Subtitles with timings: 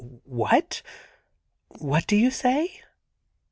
[0.23, 0.81] *What?—
[1.77, 2.81] What do you say?'